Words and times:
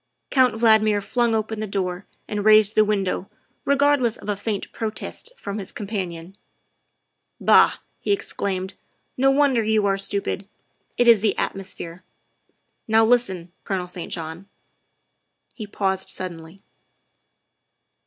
Count 0.31 0.55
Valdmir 0.55 0.99
flung 0.99 1.35
open 1.35 1.59
the 1.59 1.67
door 1.67 2.07
and 2.27 2.43
raised 2.43 2.73
the 2.73 2.83
window, 2.83 3.29
regardless 3.65 4.17
of 4.17 4.29
a 4.29 4.35
faint 4.35 4.71
protest 4.71 5.31
from 5.37 5.59
his 5.59 5.71
com 5.71 5.85
panion. 5.85 6.33
''Bah, 7.49 7.73
''he 7.99 8.11
exclaimed, 8.11 8.73
''no 9.25 9.29
wonder 9.29 9.61
you 9.63 9.85
are 9.85 9.99
stupid; 9.99 10.49
it 10.97 11.07
is 11.07 11.21
the 11.21 11.37
atmosphere. 11.37 12.03
Now 12.87 13.05
listen, 13.05 13.51
Colonel 13.63 13.87
St. 13.87 14.11
John. 14.11 14.47
''He 15.53 15.67
paused 15.67 16.09
suddenly. 16.09 16.63